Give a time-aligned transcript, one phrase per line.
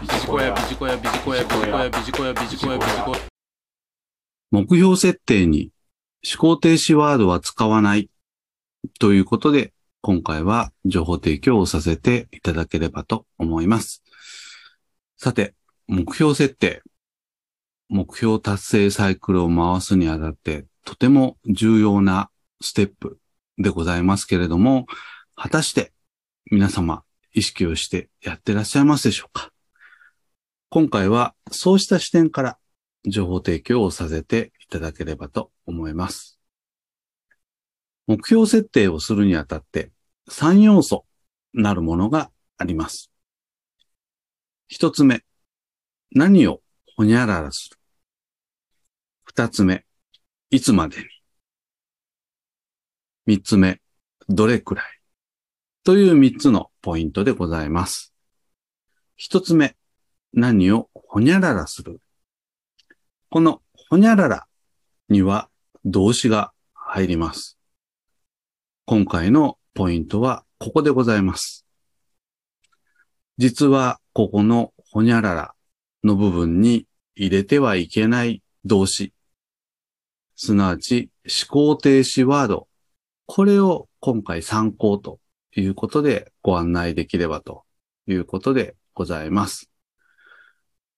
[0.00, 3.20] ビジコヤ、ビジコヤ、ビジコヤ、ビジコヤ、ビジコヤ、ビジコヤ、ビジコヤ。
[4.50, 5.72] 目標設定に
[6.26, 8.08] 思考停止ワードは使わない
[8.98, 14.02] ということで、今回は情報提供をさせていただければと思います。
[15.18, 15.54] さて、
[15.86, 16.82] 目標設定。
[17.90, 22.30] 目標達成サイクルを回すにあたって、とても重要な
[22.62, 23.18] ステップ
[23.58, 24.86] でございますけれども、
[25.34, 25.92] 果たして
[26.50, 27.02] 皆様
[27.34, 29.49] 意識をしてやってらっしゃいますでしょうか？
[30.72, 32.58] 今回はそうした視点から
[33.04, 36.38] 情報提供をさせていただければと思います。
[38.06, 39.90] 目標設定をするにあたって
[40.30, 41.06] 3要素
[41.52, 43.10] なるものがあります。
[44.68, 45.24] 一つ目、
[46.12, 46.62] 何を
[46.96, 47.76] ほにゃららする。
[49.24, 49.84] 二つ目、
[50.50, 51.04] いつまでに。
[53.26, 53.80] 三つ目、
[54.28, 54.84] どれくらい。
[55.82, 58.14] という三つのポイントでございます。
[59.16, 59.76] 一つ目、
[60.32, 62.00] 何をほにゃららする。
[63.30, 64.46] このほにゃらら
[65.08, 65.48] には
[65.84, 67.58] 動詞が入ります。
[68.86, 71.66] 今回のポイントはここでございます。
[73.38, 75.54] 実はここのほにゃらら
[76.04, 79.14] の部分に入れてはいけない動詞、
[80.36, 82.68] すなわち思考停止ワード、
[83.26, 85.20] これを今回参考と
[85.56, 87.64] いうことでご案内できればと
[88.06, 89.69] いうことでございます。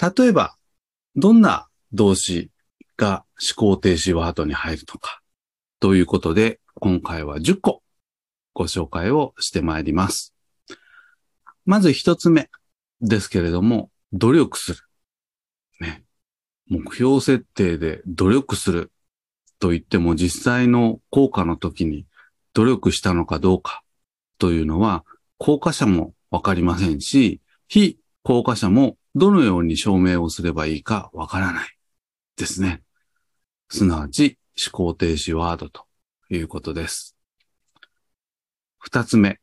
[0.00, 0.56] 例えば、
[1.16, 2.50] どんな動詞
[2.96, 3.24] が
[3.58, 5.20] 思考停止ワードに入るのか
[5.80, 7.82] ということで、今回は10個
[8.52, 10.34] ご紹介をしてまいります。
[11.64, 12.50] まず一つ目
[13.00, 14.78] ですけれども、努力する。
[15.80, 16.04] ね。
[16.68, 18.92] 目標設定で努力する
[19.58, 22.06] と言っても実際の効果の時に
[22.54, 23.82] 努力したのかどうか
[24.38, 25.04] というのは
[25.38, 31.68] 効果者もわかりませんし、非効果者もどのように証明をすればいいかわからない
[32.36, 32.82] ですね。
[33.68, 35.86] すなわち思考停止ワードと
[36.30, 37.16] いうことです。
[38.78, 39.40] 二つ目、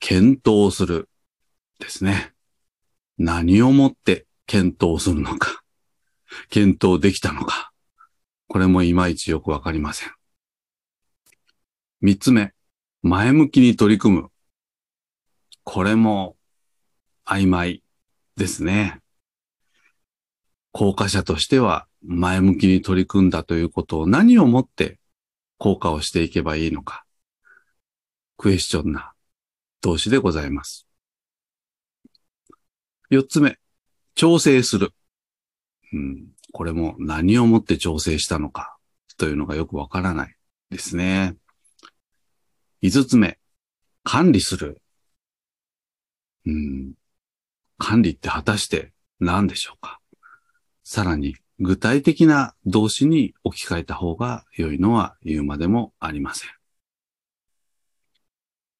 [0.00, 1.08] 検討する
[1.78, 2.32] ですね。
[3.18, 5.62] 何をもって検討するのか、
[6.50, 7.72] 検討できたのか、
[8.48, 10.10] これもいまいちよくわかりません。
[12.00, 12.52] 三つ目、
[13.02, 14.30] 前向きに取り組む。
[15.64, 16.36] これも
[17.24, 17.82] 曖昧
[18.36, 19.01] ですね。
[20.72, 24.98] 効果者としては前向きに取り組んだということを何をもって
[25.58, 27.04] 効果をしていけばいいのか。
[28.38, 29.12] クエスチョンな
[29.82, 30.86] 動詞でございます。
[33.10, 33.58] 四つ目、
[34.14, 34.92] 調整する。
[35.92, 38.76] うん、これも何をもって調整したのか
[39.18, 40.34] というのがよくわからない
[40.70, 41.36] ですね。
[42.80, 43.38] 五つ目、
[44.02, 44.80] 管理する。
[46.46, 46.94] うん、
[47.78, 50.00] 管理って果たして何でしょうか
[50.92, 56.50] さらに具体的な動詞に置き換えた方が良いのは言うまでもありません。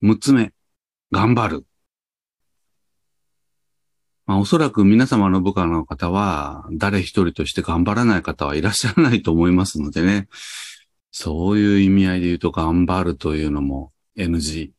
[0.02, 0.52] 六つ目、
[1.10, 1.66] 頑張る。
[4.26, 10.28] まあ、おそらく皆様の部下の方は、誰一人として頑張らない方はいらっしゃらないと思いますのでね。
[11.12, 14.72] そういう意味合いで言うと頑張るというのも NG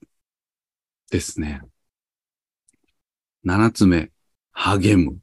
[1.10, 1.64] ですね。
[3.44, 4.12] 七つ目、
[4.52, 5.23] 励む。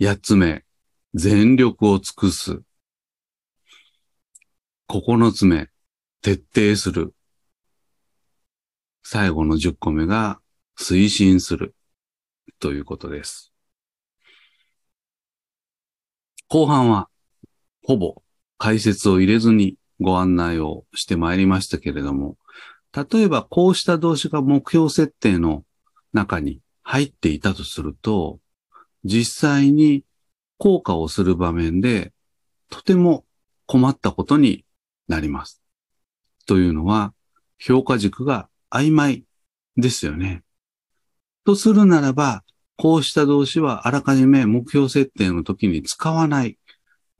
[0.00, 0.64] 八つ目、
[1.14, 2.62] 全力を尽くす。
[4.88, 5.68] 九つ目、
[6.22, 7.14] 徹底する。
[9.02, 10.40] 最後の10個目が
[10.78, 11.74] 推進する
[12.58, 13.52] ということです。
[16.48, 17.08] 後半は
[17.82, 18.22] ほぼ
[18.58, 22.36] 解説を入れずにご案内をしてまいりましたけれども、
[22.94, 25.64] 例えばこうした動詞が目標設定の
[26.12, 28.38] 中に入っていたとすると、
[29.04, 30.04] 実際に
[30.58, 32.12] 効果をする場面で
[32.70, 33.24] とても
[33.66, 34.64] 困ったことに
[35.08, 35.62] なります。
[36.46, 37.12] というのは
[37.58, 39.24] 評価軸が曖昧
[39.76, 40.42] ですよね。
[41.44, 42.44] とするならば、
[42.76, 46.58] こうした動詞はあらかじめ目標設定の時に使わない。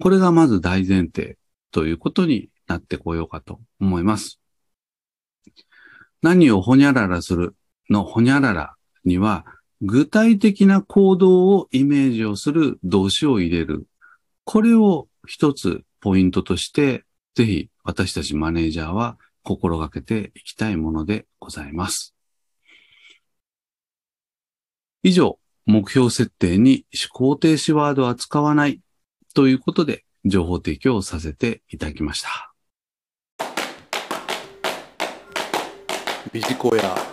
[0.00, 1.36] これがまず大前提
[1.70, 4.40] ということになってこようかと思います。
[6.22, 7.54] 何をほにゃららする
[7.90, 8.74] のほにゃらら
[9.04, 9.44] には、
[9.82, 13.86] 具体的な行動をイメージをする動詞を入れる。
[14.44, 22.14] これを一つポイントとして、ぜひ私たちマネージャーは心がけていきたいものでございます。
[25.02, 28.80] 以上、目標設定に思考停止ワードは使わない
[29.34, 32.52] ということで情報提供させていただきました。
[36.32, 37.11] ビジコヤ、